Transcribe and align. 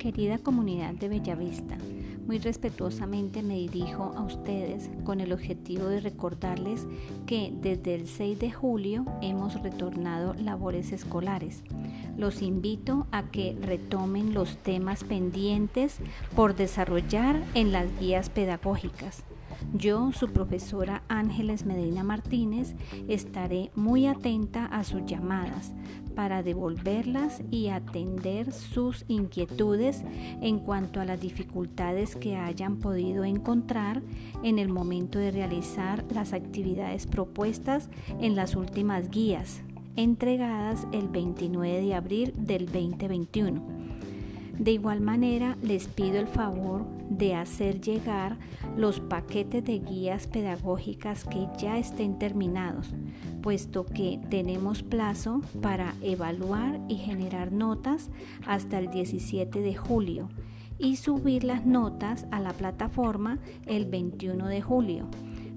Querida 0.00 0.38
comunidad 0.38 0.94
de 0.94 1.10
Bellavista, 1.10 1.76
muy 2.26 2.38
respetuosamente 2.38 3.42
me 3.42 3.56
dirijo 3.56 4.14
a 4.16 4.22
ustedes 4.22 4.88
con 5.04 5.20
el 5.20 5.30
objetivo 5.30 5.88
de 5.88 6.00
recordarles 6.00 6.86
que 7.26 7.52
desde 7.60 7.96
el 7.96 8.06
6 8.06 8.38
de 8.38 8.50
julio 8.50 9.04
hemos 9.20 9.62
retornado 9.62 10.32
labores 10.32 10.92
escolares. 10.92 11.62
Los 12.16 12.40
invito 12.40 13.08
a 13.12 13.24
que 13.24 13.58
retomen 13.60 14.32
los 14.32 14.56
temas 14.56 15.04
pendientes 15.04 15.98
por 16.34 16.56
desarrollar 16.56 17.44
en 17.52 17.70
las 17.70 17.86
guías 18.00 18.30
pedagógicas. 18.30 19.22
Yo, 19.74 20.12
su 20.12 20.28
profesora 20.28 21.02
Ángeles 21.08 21.64
Medina 21.64 22.02
Martínez, 22.02 22.74
estaré 23.08 23.70
muy 23.74 24.06
atenta 24.06 24.66
a 24.66 24.84
sus 24.84 25.04
llamadas 25.04 25.72
para 26.14 26.42
devolverlas 26.42 27.42
y 27.50 27.68
atender 27.68 28.52
sus 28.52 29.04
inquietudes 29.08 30.02
en 30.40 30.58
cuanto 30.58 31.00
a 31.00 31.04
las 31.04 31.20
dificultades 31.20 32.16
que 32.16 32.36
hayan 32.36 32.78
podido 32.78 33.24
encontrar 33.24 34.02
en 34.42 34.58
el 34.58 34.68
momento 34.68 35.18
de 35.18 35.30
realizar 35.30 36.04
las 36.12 36.32
actividades 36.32 37.06
propuestas 37.06 37.88
en 38.20 38.36
las 38.36 38.56
últimas 38.56 39.10
guías 39.10 39.62
entregadas 39.96 40.86
el 40.92 41.08
29 41.08 41.80
de 41.80 41.94
abril 41.94 42.32
del 42.36 42.66
2021 42.66 43.80
de 44.60 44.72
igual 44.72 45.00
manera, 45.00 45.56
les 45.62 45.88
pido 45.88 46.20
el 46.20 46.26
favor 46.26 46.84
de 47.10 47.34
hacer 47.34 47.80
llegar 47.80 48.38
los 48.76 49.00
paquetes 49.00 49.64
de 49.64 49.80
guías 49.80 50.26
pedagógicas 50.26 51.24
que 51.24 51.46
ya 51.58 51.76
estén 51.76 52.18
terminados, 52.18 52.94
puesto 53.42 53.84
que 53.84 54.18
tenemos 54.30 54.82
plazo 54.82 55.42
para 55.60 55.94
evaluar 56.00 56.80
y 56.88 56.96
generar 56.96 57.52
notas 57.52 58.10
hasta 58.46 58.78
el 58.78 58.90
17 58.90 59.60
de 59.60 59.74
julio 59.74 60.28
y 60.78 60.96
subir 60.96 61.44
las 61.44 61.66
notas 61.66 62.26
a 62.30 62.40
la 62.40 62.52
plataforma 62.54 63.38
el 63.66 63.84
21 63.84 64.46
de 64.46 64.62
julio 64.62 65.08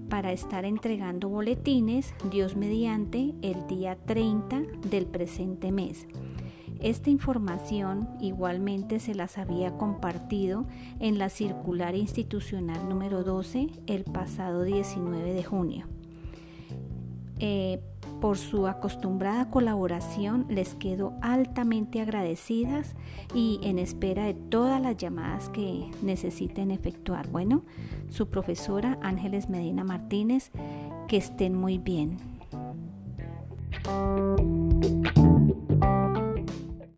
para 0.10 0.32
estar 0.32 0.64
entregando 0.64 1.28
boletines, 1.28 2.14
Dios 2.30 2.56
mediante, 2.56 3.34
el 3.42 3.66
día 3.68 3.98
30 4.06 4.62
del 4.90 5.08
presente 5.08 5.72
mes. 5.72 6.06
Esta 6.84 7.10
información 7.10 8.10
igualmente 8.20 9.00
se 9.00 9.16
las 9.16 9.38
había 9.38 9.78
compartido 9.78 10.66
en 11.00 11.18
la 11.18 11.30
circular 11.30 11.96
institucional 11.96 12.90
número 12.90 13.24
12 13.24 13.70
el 13.88 14.04
pasado 14.04 14.64
19 14.64 15.34
de 15.34 15.44
junio. 15.46 15.88
Eh, 17.40 17.80
por 18.20 18.38
su 18.38 18.68
acostumbrada 18.68 19.50
colaboración 19.50 20.46
les 20.50 20.76
quedo 20.76 21.14
altamente 21.22 22.02
agradecidas 22.02 22.96
y 23.34 23.62
en 23.64 23.80
espera 23.80 24.26
de 24.26 24.34
todas 24.34 24.82
las 24.82 24.98
llamadas 24.98 25.48
que 25.50 25.90
necesiten 26.02 26.70
efectuar. 26.70 27.30
Bueno, 27.30 27.64
su 28.10 28.28
profesora 28.28 29.00
Ángeles 29.02 29.50
Medina 29.50 29.86
Martínez, 29.86 30.52
que 31.08 31.16
estén 31.16 31.56
muy 31.56 31.78
bien. 31.78 32.18